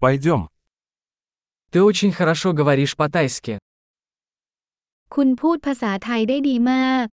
[0.00, 0.48] Пойдем.
[1.70, 3.58] Ты очень хорошо говоришь по-тайски.
[5.14, 7.06] คุณพูดภาษาไทยได้ดีมาก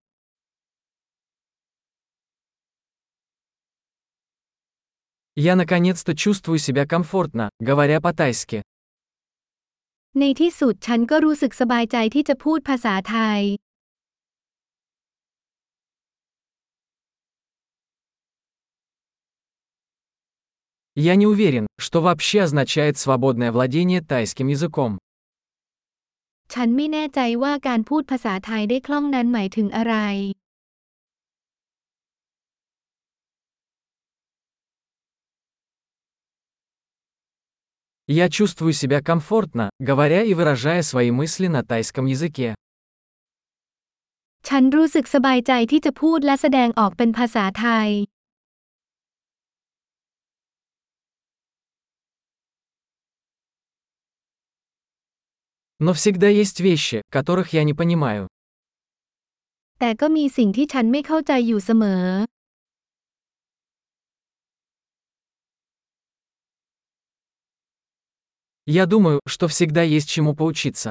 [5.35, 8.59] Я наконец-то чувствую себя комфортно, говоря по-тайски.
[10.19, 13.41] ในที่สุดฉันก็รู้สึกสบายใจที่จะพูดภาษาไทย
[20.94, 24.98] Я не уверен, что вообще означает свободное владение тайским языком.
[26.54, 29.94] ฉันไม่แน่ใจว่าการพูดภาษาไทยได้คล่องนั้นหมายถึงอะไร
[38.22, 42.48] Я чувствую себя комфортно, говоря и выражая свои мысли на тайском языке.
[44.48, 47.88] ฉันรู้สึกสบายใจที่จะพูดและแสดงออกเป็นภาษาไทย
[55.80, 58.22] Но всегда есть вещи, которых я не понимаю.
[59.78, 62.04] แต่ก็มีสิ่งที่ฉันไม่เข้าใจอยู่เสมอ
[68.80, 70.90] Я думаю, что всегда есть чему поучиться.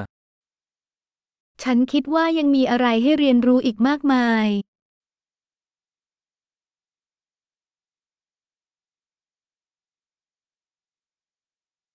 [1.62, 4.46] ฉันคิดว่ายังมีอะไรให้เรียนรู้อีกมากมาย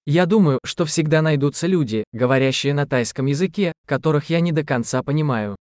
[0.07, 5.01] Я думаю, что всегда найдутся люди, говорящие на тайском языке, которых я не до конца
[5.01, 5.55] понимаю.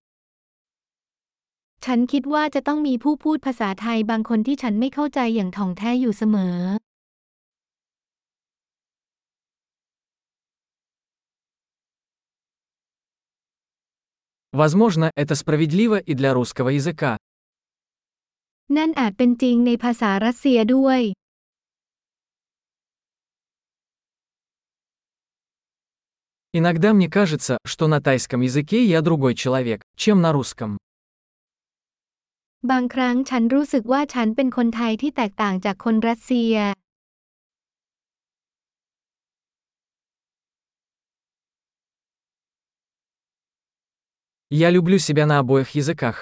[1.85, 6.59] ฉันคิดว่าจะต้องมีผู้พูดภาษาไทยบางคนที่ฉันไม่เข้าใจอย่างถ่องแท้อยู่เสมอ
[14.63, 17.13] Возможно, это справедливо и для русского языка.
[18.77, 21.01] นั่นอาจเป็นจริงในภาษารัสเซียด้วย
[26.53, 30.79] Иногда мне кажется, что на тайском языке я другой человек, чем на русском.
[32.71, 36.55] บางครั้งฉันรู้สึกว่าฉันเป็นคนไทยที่แตกต่างจากคนรัสเซีย
[44.65, 46.17] Я люблю себя на обоих языках.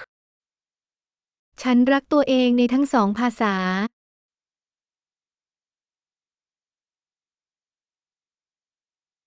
[1.62, 3.54] ฉันรักตัวเองในทั้งสองภาษา